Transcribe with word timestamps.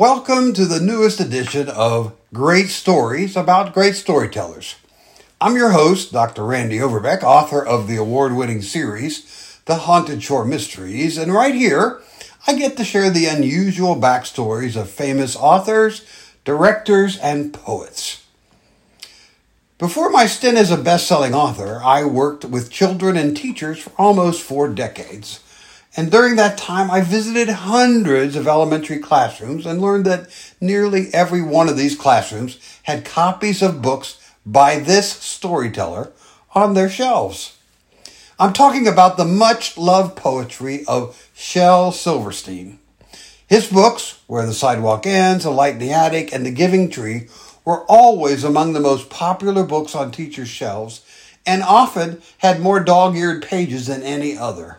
Welcome 0.00 0.54
to 0.54 0.64
the 0.64 0.80
newest 0.80 1.20
edition 1.20 1.68
of 1.68 2.16
Great 2.32 2.68
Stories 2.70 3.36
about 3.36 3.74
Great 3.74 3.96
Storytellers. 3.96 4.76
I'm 5.42 5.56
your 5.56 5.72
host, 5.72 6.10
Dr. 6.10 6.42
Randy 6.42 6.80
Overbeck, 6.80 7.22
author 7.22 7.62
of 7.62 7.86
the 7.86 7.96
award 7.96 8.34
winning 8.34 8.62
series, 8.62 9.60
The 9.66 9.74
Haunted 9.74 10.22
Shore 10.22 10.46
Mysteries, 10.46 11.18
and 11.18 11.34
right 11.34 11.54
here, 11.54 12.00
I 12.46 12.54
get 12.54 12.78
to 12.78 12.84
share 12.84 13.10
the 13.10 13.26
unusual 13.26 13.94
backstories 13.94 14.74
of 14.74 14.88
famous 14.88 15.36
authors, 15.36 16.06
directors, 16.46 17.18
and 17.18 17.52
poets. 17.52 18.24
Before 19.76 20.08
my 20.08 20.24
stint 20.24 20.56
as 20.56 20.70
a 20.70 20.78
best 20.78 21.06
selling 21.06 21.34
author, 21.34 21.78
I 21.84 22.04
worked 22.04 22.46
with 22.46 22.72
children 22.72 23.18
and 23.18 23.36
teachers 23.36 23.80
for 23.80 23.92
almost 23.98 24.40
four 24.40 24.70
decades. 24.70 25.40
And 25.96 26.10
during 26.10 26.36
that 26.36 26.56
time, 26.56 26.90
I 26.90 27.00
visited 27.00 27.48
hundreds 27.48 28.36
of 28.36 28.46
elementary 28.46 28.98
classrooms 28.98 29.66
and 29.66 29.80
learned 29.80 30.06
that 30.06 30.28
nearly 30.60 31.12
every 31.12 31.42
one 31.42 31.68
of 31.68 31.76
these 31.76 31.96
classrooms 31.96 32.58
had 32.84 33.04
copies 33.04 33.60
of 33.60 33.82
books 33.82 34.18
by 34.46 34.78
this 34.78 35.10
storyteller 35.10 36.12
on 36.54 36.74
their 36.74 36.88
shelves. 36.88 37.56
I'm 38.38 38.52
talking 38.52 38.86
about 38.86 39.16
the 39.16 39.24
much 39.24 39.76
loved 39.76 40.16
poetry 40.16 40.84
of 40.86 41.28
Shel 41.34 41.92
Silverstein. 41.92 42.78
His 43.46 43.66
books, 43.66 44.20
Where 44.28 44.46
the 44.46 44.54
Sidewalk 44.54 45.06
Ends, 45.06 45.44
A 45.44 45.50
Light 45.50 45.74
in 45.74 45.80
the 45.80 45.92
Attic, 45.92 46.32
and 46.32 46.46
The 46.46 46.52
Giving 46.52 46.88
Tree, 46.88 47.28
were 47.64 47.84
always 47.86 48.44
among 48.44 48.72
the 48.72 48.80
most 48.80 49.10
popular 49.10 49.64
books 49.64 49.94
on 49.94 50.12
teachers' 50.12 50.48
shelves 50.48 51.04
and 51.44 51.62
often 51.62 52.22
had 52.38 52.60
more 52.60 52.80
dog 52.80 53.16
eared 53.16 53.42
pages 53.42 53.88
than 53.88 54.02
any 54.02 54.38
other. 54.38 54.78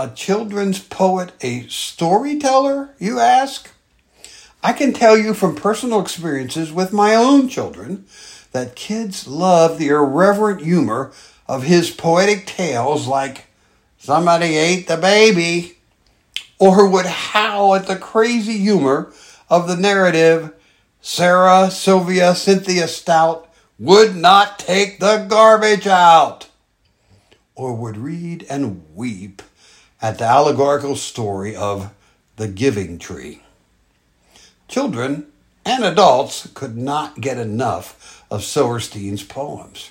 A 0.00 0.12
children's 0.14 0.78
poet, 0.78 1.32
a 1.40 1.66
storyteller, 1.66 2.90
you 3.00 3.18
ask? 3.18 3.68
I 4.62 4.72
can 4.72 4.92
tell 4.92 5.18
you 5.18 5.34
from 5.34 5.56
personal 5.56 6.00
experiences 6.00 6.72
with 6.72 6.92
my 6.92 7.16
own 7.16 7.48
children 7.48 8.06
that 8.52 8.76
kids 8.76 9.26
love 9.26 9.76
the 9.76 9.88
irreverent 9.88 10.62
humor 10.62 11.10
of 11.48 11.64
his 11.64 11.90
poetic 11.90 12.46
tales 12.46 13.08
like 13.08 13.46
Somebody 13.98 14.56
Ate 14.56 14.86
the 14.86 14.96
Baby, 14.96 15.78
or 16.60 16.88
would 16.88 17.06
howl 17.06 17.74
at 17.74 17.88
the 17.88 17.96
crazy 17.96 18.58
humor 18.58 19.12
of 19.50 19.66
the 19.66 19.76
narrative 19.76 20.52
Sarah 21.00 21.72
Sylvia 21.72 22.36
Cynthia 22.36 22.86
Stout 22.86 23.52
would 23.80 24.14
not 24.14 24.60
take 24.60 25.00
the 25.00 25.26
garbage 25.28 25.88
out, 25.88 26.46
or 27.56 27.74
would 27.74 27.96
read 27.96 28.46
and 28.48 28.84
weep 28.94 29.42
at 30.00 30.18
the 30.18 30.24
allegorical 30.24 30.96
story 30.96 31.56
of 31.56 31.92
the 32.36 32.48
giving 32.48 32.98
tree. 32.98 33.42
Children 34.68 35.26
and 35.64 35.84
adults 35.84 36.48
could 36.54 36.76
not 36.76 37.20
get 37.20 37.38
enough 37.38 38.24
of 38.30 38.44
Silverstein's 38.44 39.22
poems. 39.22 39.90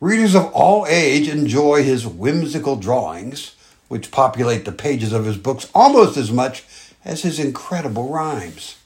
Readers 0.00 0.34
of 0.34 0.52
all 0.52 0.86
age 0.86 1.28
enjoy 1.28 1.82
his 1.82 2.06
whimsical 2.06 2.76
drawings, 2.76 3.56
which 3.88 4.10
populate 4.10 4.64
the 4.64 4.72
pages 4.72 5.12
of 5.12 5.24
his 5.24 5.36
books 5.36 5.70
almost 5.74 6.16
as 6.16 6.30
much 6.30 6.64
as 7.04 7.22
his 7.22 7.38
incredible 7.38 8.08
rhymes. 8.08 8.76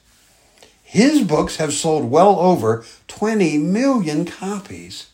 His 0.83 1.23
books 1.23 1.57
have 1.57 1.73
sold 1.73 2.09
well 2.09 2.39
over 2.39 2.85
20 3.07 3.57
million 3.57 4.25
copies 4.25 5.07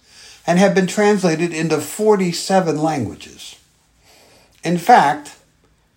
and 0.45 0.59
have 0.59 0.75
been 0.75 0.87
translated 0.87 1.53
into 1.53 1.79
47 1.79 2.81
languages. 2.81 3.56
In 4.63 4.77
fact, 4.77 5.37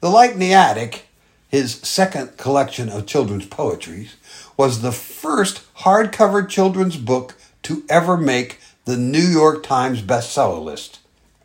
The 0.00 0.10
Light 0.10 0.32
in 0.32 0.38
the 0.38 0.54
Attic, 0.54 1.06
his 1.48 1.74
second 1.74 2.36
collection 2.36 2.88
of 2.88 3.06
children's 3.06 3.46
poetry, 3.46 4.10
was 4.56 4.82
the 4.82 4.92
first 4.92 5.62
hardcover 5.78 6.48
children's 6.48 6.96
book 6.96 7.36
to 7.62 7.84
ever 7.88 8.16
make 8.16 8.60
the 8.84 8.96
New 8.96 9.18
York 9.18 9.62
Times 9.62 10.02
bestseller 10.02 10.62
list. 10.62 10.98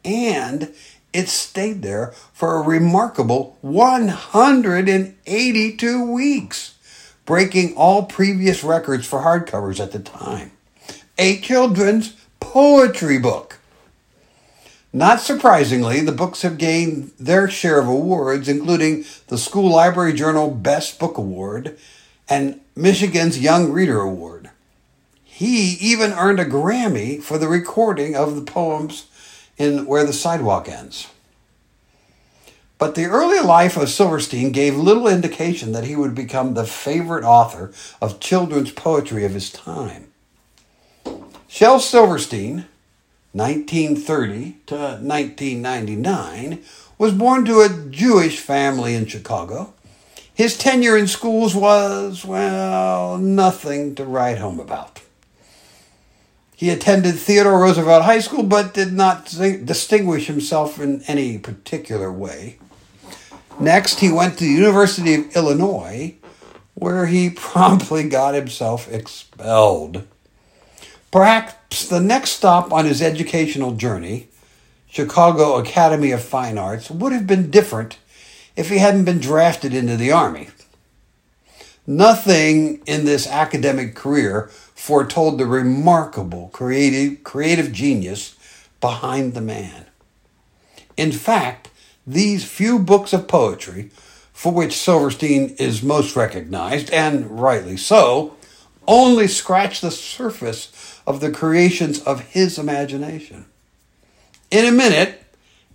And 0.04 0.74
it 1.14 1.30
stayed 1.30 1.82
there 1.82 2.14
for 2.34 2.56
a 2.56 2.62
remarkable 2.62 3.58
182 3.62 6.12
weeks 6.12 6.76
breaking 7.26 7.76
all 7.76 8.04
previous 8.04 8.64
records 8.64 9.08
for 9.08 9.22
hardcovers 9.22 9.80
at 9.80 9.92
the 9.92 10.00
time. 10.00 10.52
A 11.18 11.40
children's 11.40 12.16
poetry 12.40 13.18
book. 13.18 13.55
Not 14.96 15.20
surprisingly, 15.20 16.00
the 16.00 16.14
books 16.14 16.44
have 16.44 16.58
gained 16.58 17.12
their 17.20 17.50
share 17.50 17.82
of 17.82 17.88
awards, 17.90 18.48
including 18.48 19.04
the 19.28 19.38
School 19.38 19.70
Library 19.70 20.14
Journal 20.14 20.50
Best 20.50 21.00
Book 21.00 21.18
Award 21.18 21.78
and 22.30 22.62
Michigan's 22.78 23.38
Young 23.38 23.74
Reader 23.74 24.00
Award. 24.00 24.52
He 25.26 25.74
even 25.82 26.14
earned 26.14 26.40
a 26.40 26.46
Grammy 26.46 27.22
for 27.22 27.38
the 27.38 27.50
recording 27.50 28.16
of 28.16 28.38
the 28.38 28.42
poems 28.42 29.08
in 29.58 29.86
Where 29.86 30.06
the 30.06 30.14
Sidewalk 30.14 30.70
Ends. 30.70 31.10
But 32.78 32.96
the 32.96 33.08
early 33.08 33.42
life 33.42 33.76
of 33.76 33.90
Silverstein 33.90 34.54
gave 34.54 34.78
little 34.78 35.10
indication 35.10 35.74
that 35.74 35.84
he 35.84 35.98
would 35.98 36.16
become 36.16 36.54
the 36.54 36.66
favorite 36.66 37.26
author 37.26 37.74
of 38.02 38.22
children's 38.22 38.72
poetry 38.72 39.26
of 39.26 39.34
his 39.34 39.52
time. 39.52 40.14
Shel 41.50 41.82
Silverstein, 41.82 42.68
1930 43.36 44.58
to 44.68 44.76
1999, 44.76 46.64
was 46.98 47.12
born 47.12 47.44
to 47.44 47.60
a 47.60 47.90
Jewish 47.90 48.40
family 48.40 48.96
in 48.96 49.06
Chicago. 49.06 49.74
His 50.34 50.58
tenure 50.58 50.98
in 50.98 51.08
schools 51.08 51.54
was, 51.54 52.24
well, 52.24 53.18
nothing 53.18 53.94
to 53.96 54.06
write 54.06 54.38
home 54.38 54.62
about. 54.62 55.02
He 56.56 56.70
attended 56.70 57.16
Theodore 57.16 57.60
Roosevelt 57.60 58.06
High 58.06 58.22
School 58.22 58.44
but 58.44 58.74
did 58.74 58.94
not 58.94 59.26
distinguish 59.26 60.28
himself 60.28 60.80
in 60.80 61.04
any 61.04 61.38
particular 61.38 62.10
way. 62.10 62.58
Next, 63.60 64.00
he 64.00 64.12
went 64.12 64.38
to 64.38 64.46
the 64.46 64.50
University 64.50 65.14
of 65.16 65.36
Illinois, 65.36 66.16
where 66.74 67.08
he 67.08 67.30
promptly 67.36 68.08
got 68.08 68.34
himself 68.34 68.90
expelled. 68.90 70.08
Perhaps 71.12 71.88
the 71.88 72.00
next 72.00 72.32
stop 72.32 72.74
on 72.74 72.86
his 72.86 73.02
educational 73.02 73.74
journey, 73.74 74.28
Chicago 74.90 75.56
Academy 75.56 76.12
of 76.12 76.24
Fine 76.24 76.58
Arts, 76.58 76.90
would 76.90 77.12
have 77.12 77.28
been 77.28 77.52
different 77.52 77.98
if 78.56 78.70
he 78.70 78.78
hadn't 78.78 79.06
been 79.06 79.20
drafted 79.20 79.74
into 79.74 79.98
the 79.98 80.12
Army. 80.12 80.50
Nothing 81.88 82.82
in 82.86 83.06
this 83.06 83.28
academic 83.28 83.96
career 83.96 84.50
foretold 84.74 85.38
the 85.38 85.46
remarkable 85.46 86.50
creative, 86.52 87.24
creative 87.24 87.72
genius 87.72 88.36
behind 88.82 89.34
the 89.34 89.42
man. 89.42 89.86
In 90.98 91.12
fact, 91.12 91.70
these 92.08 92.46
few 92.46 92.80
books 92.80 93.14
of 93.14 93.28
poetry, 93.28 93.92
for 94.32 94.52
which 94.52 94.78
Silverstein 94.78 95.56
is 95.60 95.84
most 95.84 96.16
recognized, 96.16 96.90
and 96.92 97.40
rightly 97.40 97.78
so, 97.78 98.35
only 98.88 99.28
scratch 99.28 99.82
the 99.82 99.92
surface 99.92 101.02
of 101.06 101.20
the 101.20 101.32
creations 101.32 102.02
of 102.02 102.22
his 102.22 102.58
imagination. 102.58 103.46
In 104.52 104.66
a 104.66 104.72
minute, 104.72 105.22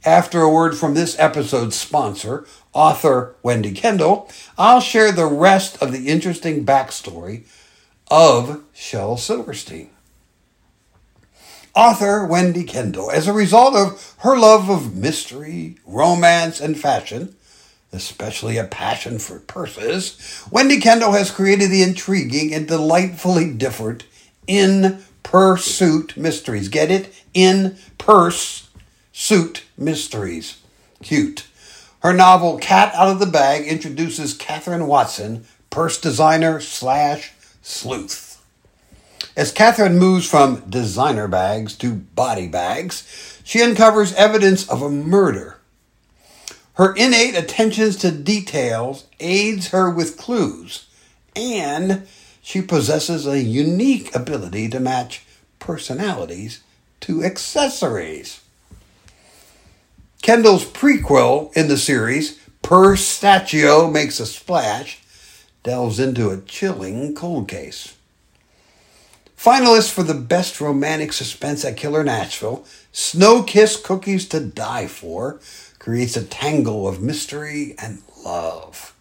after 0.04 0.40
a 0.40 0.50
word 0.50 0.76
from 0.76 0.94
this 0.94 1.18
episode's 1.18 1.76
sponsor, 1.76 2.46
author 2.72 3.34
Wendy 3.42 3.72
Kendall, 3.72 4.30
I'll 4.56 4.80
share 4.80 5.12
the 5.12 5.26
rest 5.26 5.82
of 5.82 5.92
the 5.92 6.08
interesting 6.08 6.64
backstory 6.64 7.44
of 8.10 8.62
Shel 8.72 9.16
Silverstein 9.16 9.90
author 11.74 12.26
Wendy 12.26 12.64
Kendall, 12.64 13.10
as 13.10 13.28
a 13.28 13.32
result 13.32 13.74
of 13.74 14.14
her 14.18 14.38
love 14.38 14.68
of 14.68 14.96
mystery, 14.96 15.76
romance, 15.86 16.60
and 16.60 16.78
fashion, 16.78 17.34
especially 17.92 18.56
a 18.56 18.64
passion 18.64 19.18
for 19.18 19.38
purses, 19.40 20.44
Wendy 20.50 20.80
Kendall 20.80 21.12
has 21.12 21.30
created 21.30 21.70
the 21.70 21.82
intriguing 21.82 22.54
and 22.54 22.68
delightfully 22.68 23.52
different 23.52 24.04
In 24.46 25.02
Pursuit 25.22 26.16
Mysteries. 26.16 26.68
Get 26.68 26.90
it? 26.90 27.12
In 27.34 27.76
Purse 27.98 28.68
Suit 29.12 29.64
Mysteries. 29.76 30.58
Cute. 31.02 31.46
Her 32.02 32.12
novel 32.12 32.58
Cat 32.58 32.94
Out 32.94 33.08
of 33.08 33.18
the 33.18 33.26
Bag 33.26 33.66
introduces 33.66 34.34
Catherine 34.34 34.86
Watson, 34.86 35.44
purse 35.68 36.00
designer 36.00 36.60
slash 36.60 37.32
sleuth. 37.60 38.42
As 39.36 39.52
Catherine 39.52 39.98
moves 39.98 40.28
from 40.28 40.68
designer 40.68 41.28
bags 41.28 41.76
to 41.76 41.94
body 41.94 42.48
bags, 42.48 43.40
she 43.44 43.62
uncovers 43.62 44.14
evidence 44.14 44.68
of 44.68 44.82
a 44.82 44.90
murder. 44.90 45.59
Her 46.80 46.94
innate 46.94 47.36
attentions 47.36 47.96
to 47.96 48.10
details 48.10 49.04
aids 49.20 49.68
her 49.68 49.90
with 49.90 50.16
clues, 50.16 50.86
and 51.36 52.06
she 52.40 52.62
possesses 52.62 53.26
a 53.26 53.42
unique 53.42 54.14
ability 54.16 54.70
to 54.70 54.80
match 54.80 55.26
personalities 55.58 56.62
to 57.00 57.22
accessories. 57.22 58.40
Kendall's 60.22 60.64
prequel 60.64 61.54
in 61.54 61.68
the 61.68 61.76
series, 61.76 62.38
Purse 62.62 63.02
Stachio 63.02 63.92
Makes 63.92 64.18
a 64.18 64.24
Splash, 64.24 65.02
delves 65.62 66.00
into 66.00 66.30
a 66.30 66.40
chilling 66.40 67.14
cold 67.14 67.46
case. 67.46 67.94
Finalist 69.36 69.90
for 69.90 70.02
the 70.02 70.14
Best 70.14 70.62
Romantic 70.62 71.12
Suspense 71.12 71.62
at 71.62 71.76
Killer 71.76 72.04
Nashville, 72.04 72.64
Snow 72.90 73.42
Kiss 73.42 73.76
Cookies 73.76 74.26
to 74.28 74.40
Die 74.40 74.86
For 74.86 75.40
creates 75.80 76.16
a 76.16 76.22
tangle 76.22 76.86
of 76.86 77.02
mystery 77.02 77.74
and 77.82 78.02
love. 78.24 78.94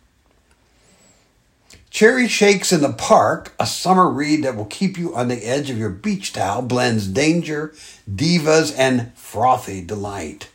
Cherry 1.91 2.27
Shakes 2.27 2.71
in 2.71 2.81
the 2.81 2.93
Park, 2.93 3.53
a 3.59 3.67
summer 3.67 4.09
read 4.09 4.43
that 4.43 4.55
will 4.55 4.65
keep 4.65 4.97
you 4.97 5.13
on 5.13 5.27
the 5.27 5.45
edge 5.45 5.69
of 5.69 5.77
your 5.77 5.89
beach 5.89 6.33
towel, 6.33 6.61
blends 6.61 7.05
danger, 7.05 7.73
divas, 8.09 8.73
and 8.77 9.13
frothy 9.15 9.83
delight. 9.83 10.49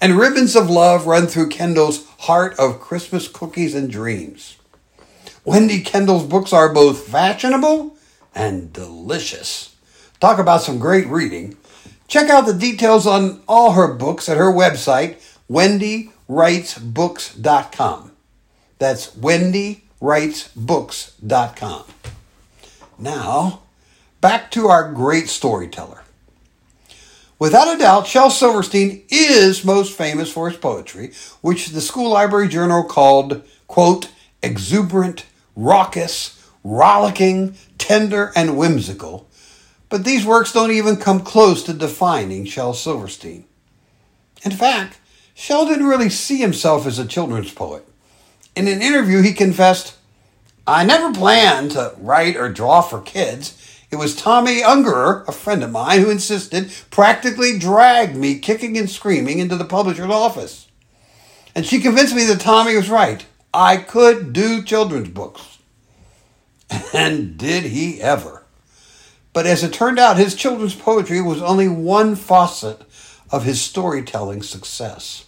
And 0.00 0.16
ribbons 0.16 0.54
of 0.54 0.70
love 0.70 1.06
run 1.06 1.26
through 1.26 1.48
Kendall's 1.48 2.06
heart 2.20 2.56
of 2.58 2.80
Christmas 2.80 3.26
cookies 3.26 3.74
and 3.74 3.90
dreams. 3.90 4.56
Wendy 5.44 5.80
Kendall's 5.80 6.26
books 6.26 6.52
are 6.52 6.72
both 6.72 7.08
fashionable 7.08 7.96
and 8.34 8.72
delicious. 8.72 9.74
Talk 10.20 10.38
about 10.38 10.62
some 10.62 10.78
great 10.78 11.08
reading. 11.08 11.56
Check 12.08 12.28
out 12.30 12.46
the 12.46 12.54
details 12.54 13.06
on 13.06 13.42
all 13.46 13.72
her 13.72 13.92
books 13.92 14.30
at 14.30 14.38
her 14.38 14.50
website, 14.50 15.16
wendywritesbooks.com. 15.50 18.12
That's 18.78 19.14
wendywritesbooks.com. 19.14 21.84
Now, 22.98 23.60
back 24.20 24.50
to 24.52 24.68
our 24.68 24.92
great 24.92 25.28
storyteller. 25.28 26.04
Without 27.38 27.72
a 27.72 27.78
doubt, 27.78 28.08
Shel 28.08 28.30
Silverstein 28.30 29.04
is 29.10 29.64
most 29.64 29.96
famous 29.96 30.32
for 30.32 30.50
his 30.50 30.58
poetry, 30.58 31.12
which 31.40 31.68
the 31.68 31.80
school 31.80 32.10
library 32.10 32.48
journal 32.48 32.82
called, 32.82 33.44
quote, 33.68 34.10
exuberant, 34.42 35.24
raucous, 35.54 36.44
rollicking, 36.64 37.54
tender, 37.76 38.32
and 38.34 38.56
whimsical. 38.56 39.27
But 39.88 40.04
these 40.04 40.26
works 40.26 40.52
don't 40.52 40.70
even 40.70 40.96
come 40.96 41.20
close 41.20 41.62
to 41.64 41.72
defining 41.72 42.44
Shel 42.44 42.74
Silverstein. 42.74 43.44
In 44.44 44.50
fact, 44.50 45.00
Shel 45.34 45.66
didn't 45.66 45.86
really 45.86 46.10
see 46.10 46.38
himself 46.38 46.86
as 46.86 46.98
a 46.98 47.06
children's 47.06 47.52
poet. 47.52 47.86
In 48.54 48.68
an 48.68 48.82
interview, 48.82 49.22
he 49.22 49.32
confessed, 49.32 49.96
I 50.66 50.84
never 50.84 51.12
planned 51.12 51.70
to 51.72 51.94
write 51.96 52.36
or 52.36 52.48
draw 52.48 52.82
for 52.82 53.00
kids. 53.00 53.56
It 53.90 53.96
was 53.96 54.14
Tomi 54.14 54.60
Ungerer, 54.60 55.26
a 55.26 55.32
friend 55.32 55.64
of 55.64 55.70
mine, 55.70 56.00
who 56.00 56.10
insisted, 56.10 56.70
practically 56.90 57.58
dragged 57.58 58.14
me 58.16 58.38
kicking 58.38 58.76
and 58.76 58.90
screaming 58.90 59.38
into 59.38 59.56
the 59.56 59.64
publisher's 59.64 60.10
office. 60.10 60.68
And 61.54 61.64
she 61.64 61.80
convinced 61.80 62.14
me 62.14 62.24
that 62.24 62.40
Tomi 62.40 62.76
was 62.76 62.90
right. 62.90 63.24
I 63.54 63.78
could 63.78 64.32
do 64.32 64.62
children's 64.62 65.08
books. 65.08 65.58
And 66.92 67.38
did 67.38 67.64
he 67.64 68.00
ever? 68.02 68.37
But 69.38 69.46
as 69.46 69.62
it 69.62 69.72
turned 69.72 70.00
out, 70.00 70.16
his 70.16 70.34
children's 70.34 70.74
poetry 70.74 71.20
was 71.20 71.40
only 71.40 71.68
one 71.68 72.16
faucet 72.16 72.82
of 73.30 73.44
his 73.44 73.60
storytelling 73.60 74.42
success. 74.42 75.26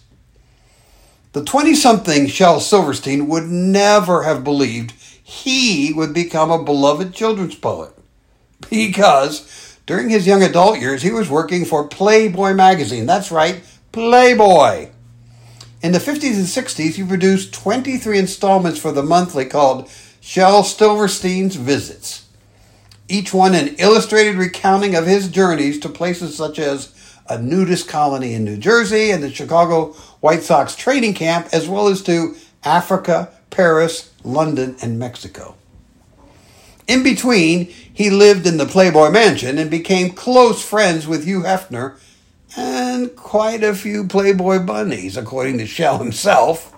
The 1.31 1.45
20 1.45 1.73
something 1.75 2.27
Shel 2.27 2.59
Silverstein 2.59 3.29
would 3.29 3.45
never 3.45 4.23
have 4.23 4.43
believed 4.43 4.91
he 5.23 5.93
would 5.93 6.13
become 6.13 6.51
a 6.51 6.61
beloved 6.61 7.13
children's 7.13 7.55
poet 7.55 7.93
because 8.69 9.77
during 9.85 10.09
his 10.09 10.27
young 10.27 10.43
adult 10.43 10.81
years 10.81 11.03
he 11.03 11.11
was 11.11 11.29
working 11.29 11.63
for 11.63 11.87
Playboy 11.87 12.53
magazine. 12.53 13.05
That's 13.05 13.31
right, 13.31 13.63
Playboy. 13.93 14.89
In 15.81 15.93
the 15.93 15.99
50s 15.99 16.35
and 16.35 16.67
60s, 16.67 16.95
he 16.95 17.03
produced 17.05 17.53
23 17.53 18.19
installments 18.19 18.77
for 18.77 18.91
the 18.91 19.03
monthly 19.03 19.45
called 19.45 19.89
Shel 20.19 20.65
Silverstein's 20.65 21.55
Visits, 21.55 22.27
each 23.11 23.33
one 23.33 23.53
an 23.53 23.75
illustrated 23.77 24.35
recounting 24.35 24.95
of 24.95 25.05
his 25.05 25.29
journeys 25.29 25.79
to 25.79 25.89
places 25.89 26.35
such 26.35 26.57
as 26.57 26.93
a 27.27 27.37
nudist 27.37 27.87
colony 27.87 28.33
in 28.33 28.43
New 28.43 28.57
Jersey 28.57 29.11
and 29.11 29.21
the 29.21 29.31
Chicago 29.31 29.93
White 30.21 30.43
Sox 30.43 30.75
training 30.75 31.13
camp, 31.13 31.49
as 31.51 31.67
well 31.67 31.87
as 31.87 32.01
to 32.03 32.35
Africa, 32.63 33.31
Paris, 33.49 34.11
London, 34.23 34.75
and 34.81 34.97
Mexico. 34.97 35.55
In 36.87 37.03
between, 37.03 37.65
he 37.65 38.09
lived 38.09 38.47
in 38.47 38.57
the 38.57 38.65
Playboy 38.65 39.09
Mansion 39.09 39.57
and 39.57 39.69
became 39.69 40.11
close 40.11 40.63
friends 40.63 41.07
with 41.07 41.25
Hugh 41.25 41.41
Hefner 41.41 41.97
and 42.57 43.15
quite 43.15 43.63
a 43.63 43.75
few 43.75 44.07
Playboy 44.07 44.65
bunnies, 44.65 45.15
according 45.15 45.57
to 45.59 45.65
Shel 45.65 45.99
himself. 45.99 46.73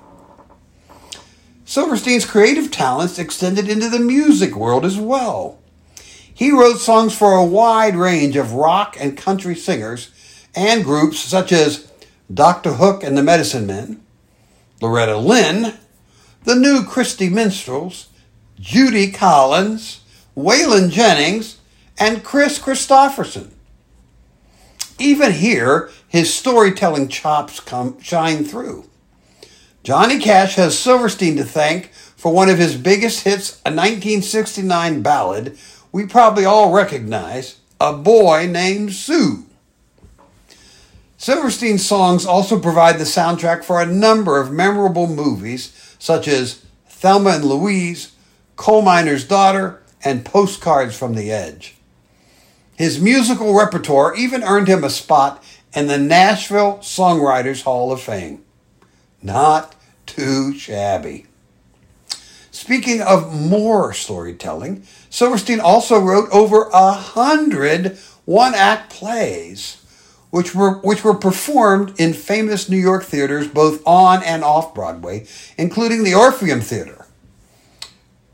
Silverstein's 1.65 2.25
creative 2.25 2.69
talents 2.69 3.18
extended 3.18 3.69
into 3.69 3.89
the 3.89 4.00
music 4.00 4.56
world 4.56 4.85
as 4.85 4.97
well. 4.97 5.59
He 6.33 6.51
wrote 6.51 6.80
songs 6.80 7.15
for 7.15 7.33
a 7.33 7.45
wide 7.45 7.95
range 7.95 8.35
of 8.35 8.53
rock 8.53 8.97
and 9.00 9.18
country 9.18 9.56
singers 9.56 10.09
and 10.56 10.83
groups 10.83 11.19
such 11.19 11.51
as 11.51 11.91
Dr. 12.33 12.74
Hook 12.74 13.03
and 13.03 13.18
the 13.18 13.24
Medicine 13.24 13.68
Men, 13.68 14.01
Loretta 14.81 15.18
Lynn, 15.18 15.74
the 16.44 16.56
New 16.56 16.83
Christy 16.83 17.30
Minstrels, 17.30 18.09
Judy 18.59 19.12
Collins, 19.12 20.01
Waylon 20.35 20.89
Jennings, 20.89 21.59
and 22.00 22.24
Kris 22.24 22.59
Kristofferson. 22.59 23.51
Even 25.00 25.33
here, 25.33 25.91
his 26.07 26.33
storytelling 26.33 27.07
chops 27.07 27.59
come 27.59 28.00
shine 28.01 28.44
through. 28.44 28.85
Johnny 29.83 30.18
Cash 30.18 30.56
has 30.56 30.77
Silverstein 30.77 31.35
to 31.35 31.44
thank 31.44 31.91
for 31.91 32.31
one 32.31 32.50
of 32.50 32.57
his 32.57 32.77
biggest 32.77 33.25
hits, 33.25 33.62
a 33.65 33.69
1969 33.69 35.01
ballad 35.01 35.57
we 35.94 36.07
probably 36.07 36.44
all 36.44 36.74
recognize, 36.74 37.60
A 37.80 37.94
Boy 37.94 38.48
Named 38.48 38.92
Sue. 38.92 39.45
Silverstein's 41.18 41.86
songs 41.86 42.25
also 42.25 42.60
provide 42.60 42.98
the 42.98 43.06
soundtrack 43.06 43.63
for 43.63 43.80
a 43.80 43.86
number 43.86 44.42
of 44.42 44.51
memorable 44.51 45.07
movies, 45.07 45.95
such 46.00 46.28
as 46.28 46.66
Thelma 46.90 47.30
and 47.30 47.45
Louise, 47.45 48.13
Coal 48.57 48.81
Miner's 48.81 49.24
Daughter, 49.24 49.81
and 50.04 50.25
Postcards 50.25 50.98
from 50.98 51.13
the 51.13 51.31
Edge. 51.31 51.75
His 52.75 53.00
musical 53.00 53.54
repertoire 53.54 54.16
even 54.16 54.44
earned 54.44 54.68
him 54.68 54.83
a 54.83 54.90
spot 54.90 55.44
in 55.76 55.88
the 55.88 56.00
Nashville 56.00 56.80
Songwriters 56.80 57.62
Hall 57.62 57.92
of 57.92 58.02
Fame. 58.02 58.44
Not 59.21 59.76
too 60.07 60.57
shabby. 60.57 61.28
Speaking 62.52 63.02
of 63.02 63.33
more 63.33 63.94
storytelling, 63.94 64.85
Silverstein 65.14 65.60
also 65.60 66.00
wrote 66.00 66.28
over 66.32 66.70
a 66.74 66.92
hundred 66.92 68.00
one 68.26 68.56
act 68.56 68.92
plays, 68.92 69.78
which 70.32 70.56
were, 70.56 70.80
which 70.80 71.04
were 71.04 71.14
performed 71.14 71.94
in 72.00 72.14
famous 72.14 72.68
New 72.68 72.80
York 72.80 73.04
theaters 73.04 73.48
both 73.48 73.84
on 73.86 74.24
and 74.24 74.44
off 74.44 74.74
Broadway, 74.74 75.28
including 75.56 76.04
the 76.04 76.16
Orpheum 76.16 76.62
Theater. 76.62 77.06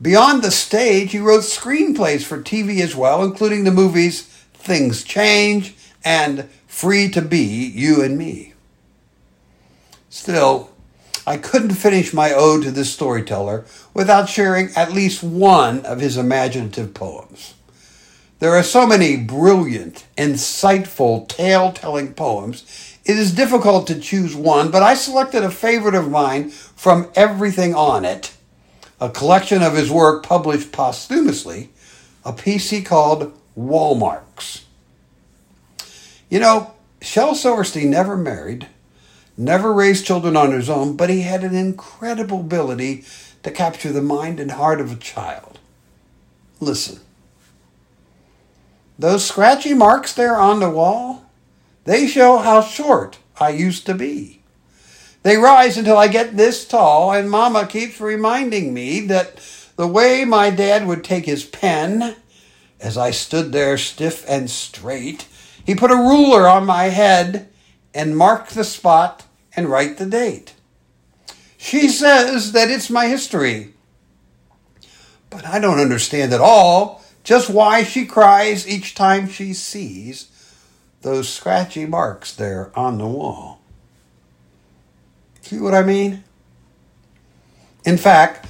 Beyond 0.00 0.42
the 0.42 0.50
stage, 0.50 1.12
he 1.12 1.18
wrote 1.18 1.42
screenplays 1.42 2.24
for 2.24 2.40
TV 2.40 2.80
as 2.80 2.96
well, 2.96 3.22
including 3.22 3.64
the 3.64 3.70
movies 3.70 4.22
Things 4.54 5.04
Change 5.04 5.74
and 6.02 6.48
Free 6.66 7.10
to 7.10 7.20
Be 7.20 7.44
You 7.44 8.02
and 8.02 8.16
Me. 8.16 8.54
Still, 10.08 10.69
I 11.26 11.36
couldn't 11.36 11.74
finish 11.74 12.12
my 12.12 12.32
ode 12.32 12.62
to 12.62 12.70
this 12.70 12.92
storyteller 12.92 13.64
without 13.92 14.28
sharing 14.28 14.70
at 14.74 14.92
least 14.92 15.22
one 15.22 15.84
of 15.84 16.00
his 16.00 16.16
imaginative 16.16 16.94
poems. 16.94 17.54
There 18.38 18.56
are 18.56 18.62
so 18.62 18.86
many 18.86 19.16
brilliant, 19.16 20.06
insightful, 20.16 21.28
tale 21.28 21.72
telling 21.72 22.14
poems, 22.14 22.96
it 23.04 23.18
is 23.18 23.32
difficult 23.32 23.86
to 23.88 24.00
choose 24.00 24.34
one, 24.34 24.70
but 24.70 24.82
I 24.82 24.94
selected 24.94 25.42
a 25.42 25.50
favorite 25.50 25.94
of 25.94 26.10
mine 26.10 26.50
from 26.50 27.10
Everything 27.14 27.74
on 27.74 28.04
It, 28.04 28.32
a 28.98 29.10
collection 29.10 29.62
of 29.62 29.74
his 29.74 29.90
work 29.90 30.22
published 30.22 30.72
posthumously, 30.72 31.70
a 32.24 32.32
piece 32.32 32.70
he 32.70 32.82
called 32.82 33.32
Wallmarks. 33.54 34.64
You 36.30 36.40
know, 36.40 36.72
Shel 37.02 37.34
Silverstein 37.34 37.90
never 37.90 38.16
married 38.16 38.68
never 39.40 39.72
raised 39.72 40.04
children 40.04 40.36
on 40.36 40.52
his 40.52 40.68
own, 40.68 40.96
but 40.96 41.08
he 41.08 41.22
had 41.22 41.42
an 41.42 41.54
incredible 41.54 42.40
ability 42.40 43.04
to 43.42 43.50
capture 43.50 43.90
the 43.90 44.02
mind 44.02 44.38
and 44.38 44.52
heart 44.52 44.80
of 44.80 44.92
a 44.92 44.96
child. 44.96 45.58
Listen. 46.60 47.00
Those 48.98 49.24
scratchy 49.24 49.72
marks 49.72 50.12
there 50.12 50.36
on 50.36 50.60
the 50.60 50.68
wall, 50.68 51.24
they 51.84 52.06
show 52.06 52.36
how 52.36 52.60
short 52.60 53.18
I 53.40 53.48
used 53.48 53.86
to 53.86 53.94
be. 53.94 54.42
They 55.22 55.38
rise 55.38 55.78
until 55.78 55.96
I 55.96 56.08
get 56.08 56.36
this 56.36 56.66
tall, 56.66 57.12
and 57.12 57.30
Mama 57.30 57.66
keeps 57.66 57.98
reminding 57.98 58.74
me 58.74 59.00
that 59.06 59.40
the 59.76 59.86
way 59.86 60.26
my 60.26 60.50
dad 60.50 60.86
would 60.86 61.02
take 61.02 61.24
his 61.24 61.44
pen, 61.44 62.16
as 62.78 62.98
I 62.98 63.10
stood 63.10 63.52
there 63.52 63.78
stiff 63.78 64.22
and 64.28 64.50
straight, 64.50 65.26
he 65.64 65.74
put 65.74 65.90
a 65.90 65.96
ruler 65.96 66.46
on 66.46 66.66
my 66.66 66.84
head 66.84 67.48
and 67.94 68.16
marked 68.16 68.54
the 68.54 68.64
spot 68.64 69.24
and 69.56 69.68
write 69.68 69.98
the 69.98 70.06
date. 70.06 70.54
She 71.56 71.88
says 71.88 72.52
that 72.52 72.70
it's 72.70 72.90
my 72.90 73.06
history. 73.06 73.74
But 75.28 75.46
I 75.46 75.58
don't 75.58 75.78
understand 75.78 76.32
at 76.32 76.40
all 76.40 77.04
just 77.22 77.50
why 77.50 77.82
she 77.82 78.06
cries 78.06 78.66
each 78.66 78.94
time 78.94 79.28
she 79.28 79.52
sees 79.52 80.28
those 81.02 81.28
scratchy 81.28 81.86
marks 81.86 82.32
there 82.34 82.70
on 82.74 82.98
the 82.98 83.06
wall. 83.06 83.60
See 85.42 85.58
what 85.58 85.74
I 85.74 85.82
mean? 85.82 86.24
In 87.84 87.96
fact, 87.96 88.46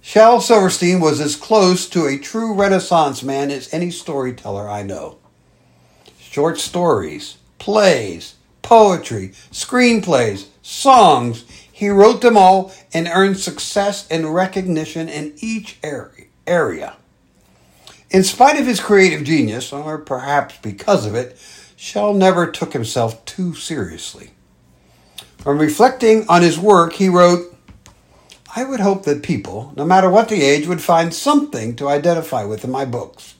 Shel 0.00 0.40
Silverstein 0.40 1.00
was 1.00 1.20
as 1.20 1.36
close 1.36 1.88
to 1.88 2.06
a 2.06 2.18
true 2.18 2.54
Renaissance 2.54 3.22
man 3.22 3.50
as 3.50 3.72
any 3.72 3.90
storyteller 3.90 4.68
I 4.68 4.82
know. 4.82 5.18
Short 6.18 6.58
stories, 6.58 7.36
plays, 7.58 8.34
poetry, 8.64 9.28
screenplays, 9.52 10.46
songs, 10.62 11.44
he 11.70 11.88
wrote 11.88 12.20
them 12.20 12.36
all 12.36 12.72
and 12.92 13.06
earned 13.06 13.38
success 13.38 14.08
and 14.10 14.34
recognition 14.34 15.08
in 15.08 15.34
each 15.38 15.78
area. 16.46 16.96
In 18.10 18.24
spite 18.24 18.58
of 18.58 18.66
his 18.66 18.80
creative 18.80 19.24
genius, 19.24 19.72
or 19.72 19.98
perhaps 19.98 20.56
because 20.62 21.06
of 21.06 21.14
it, 21.14 21.38
Shel 21.76 22.14
never 22.14 22.46
took 22.46 22.72
himself 22.72 23.24
too 23.24 23.54
seriously. 23.54 24.30
When 25.42 25.58
reflecting 25.58 26.24
on 26.28 26.42
his 26.42 26.58
work, 26.58 26.94
he 26.94 27.08
wrote, 27.08 27.54
I 28.56 28.64
would 28.64 28.80
hope 28.80 29.04
that 29.04 29.24
people, 29.24 29.72
no 29.76 29.84
matter 29.84 30.08
what 30.08 30.28
the 30.28 30.42
age, 30.42 30.66
would 30.68 30.80
find 30.80 31.12
something 31.12 31.74
to 31.76 31.88
identify 31.88 32.44
with 32.44 32.64
in 32.64 32.70
my 32.70 32.84
books. 32.84 33.34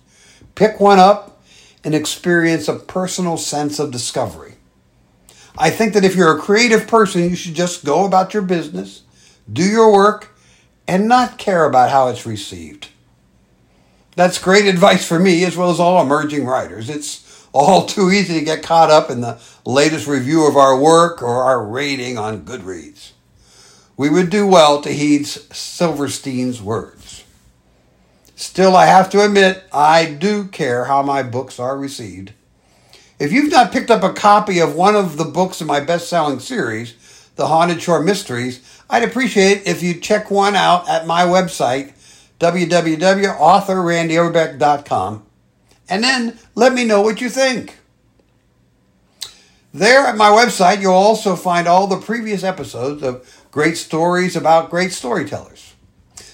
Pick 0.55 0.81
one 0.81 0.99
up 0.99 1.41
and 1.85 1.95
experience 1.95 2.67
a 2.67 2.75
personal 2.75 3.37
sense 3.37 3.79
of 3.79 3.93
discovery. 3.93 4.54
I 5.57 5.71
think 5.71 5.95
that 5.95 6.05
if 6.05 6.17
you're 6.17 6.37
a 6.37 6.41
creative 6.41 6.89
person, 6.89 7.29
you 7.29 7.37
should 7.37 7.55
just 7.55 7.85
go 7.85 8.05
about 8.05 8.35
your 8.35 8.43
business, 8.43 9.03
do 9.51 9.63
your 9.63 9.93
work, 9.93 10.37
and 10.89 11.09
not 11.09 11.39
care 11.39 11.65
about 11.65 11.91
how 11.91 12.09
it's 12.09 12.27
received. 12.27 12.89
That's 14.17 14.39
great 14.39 14.67
advice 14.67 15.07
for 15.07 15.19
me 15.19 15.45
as 15.45 15.57
well 15.57 15.71
as 15.71 15.81
all 15.81 16.03
emerging 16.03 16.45
writers. 16.45 16.91
It's 16.91 17.47
all 17.53 17.87
too 17.87 18.11
easy 18.11 18.39
to 18.39 18.45
get 18.45 18.63
caught 18.63 18.91
up 18.91 19.11
in 19.11 19.21
the 19.21 19.41
latest 19.65 20.07
review 20.07 20.47
of 20.47 20.57
our 20.57 20.79
work 20.79 21.23
or 21.23 21.45
our 21.45 21.65
rating 21.65 22.19
on 22.19 22.45
Goodreads. 22.45 23.13
We 23.97 24.11
would 24.11 24.31
do 24.31 24.47
well 24.47 24.83
to 24.83 24.91
heed 24.91 25.23
Silverstein's 25.23 26.61
words. 26.61 27.25
Still, 28.35 28.75
I 28.75 28.87
have 28.87 29.09
to 29.11 29.25
admit, 29.25 29.63
I 29.73 30.07
do 30.07 30.47
care 30.47 30.87
how 30.87 31.03
my 31.03 31.23
books 31.23 31.61
are 31.61 31.79
received. 31.79 32.33
If 33.25 33.33
you've 33.33 33.51
not 33.51 33.73
picked 33.73 33.91
up 33.91 34.03
a 34.03 34.13
copy 34.13 34.59
of 34.59 34.75
one 34.75 34.95
of 34.95 35.17
the 35.17 35.25
books 35.25 35.63
in 35.63 35.67
my 35.67 35.81
best 35.81 36.11
selling 36.11 36.41
series, 36.41 36.93
The 37.37 37.47
Haunted 37.47 37.81
Shore 37.81 38.03
Mysteries, 38.03 38.83
I'd 38.91 39.03
appreciate 39.03 39.63
it 39.63 39.67
if 39.67 39.83
you 39.83 39.95
check 39.95 40.31
one 40.31 40.55
out 40.55 40.87
at 40.91 41.07
my 41.07 41.23
website, 41.23 41.95
www.authorrandyoverbeck.com, 42.39 45.27
and 45.89 46.05
then 46.05 46.39
let 46.55 46.75
me 46.75 46.85
know 46.85 47.01
what 47.01 47.23
you 47.23 47.31
think. 47.31 47.79
There 49.73 50.05
at 50.05 50.19
my 50.19 50.29
website, 50.29 50.83
you'll 50.83 50.93
also 50.93 51.35
find 51.35 51.67
all 51.67 51.87
the 51.87 51.97
previous 51.97 52.45
episodes 52.45 53.03
of 53.03 53.43
great 53.51 53.79
stories 53.79 54.37
about 54.37 54.69
great 54.69 54.93
storytellers. 54.93 55.73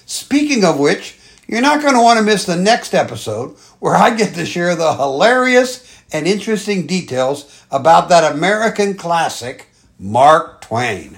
Speaking 0.05 0.65
of 0.65 0.77
which, 0.77 1.17
you're 1.47 1.61
not 1.61 1.81
going 1.81 1.93
to 1.93 2.01
want 2.01 2.19
to 2.19 2.25
miss 2.25 2.43
the 2.43 2.57
next 2.57 2.93
episode 2.93 3.55
where 3.79 3.95
I 3.95 4.13
get 4.13 4.35
to 4.35 4.45
share 4.45 4.75
the 4.75 4.95
hilarious 4.95 5.90
and 6.11 6.27
interesting 6.27 6.87
details 6.87 7.63
about 7.71 8.09
that 8.09 8.33
American 8.33 8.95
classic, 8.95 9.67
Mark 9.97 10.61
Twain. 10.61 11.17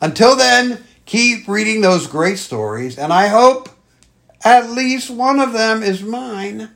Until 0.00 0.36
then, 0.36 0.84
Keep 1.08 1.48
reading 1.48 1.80
those 1.80 2.06
great 2.06 2.36
stories, 2.36 2.98
and 2.98 3.14
I 3.14 3.28
hope 3.28 3.70
at 4.44 4.68
least 4.68 5.08
one 5.08 5.40
of 5.40 5.54
them 5.54 5.82
is 5.82 6.02
mine. 6.02 6.68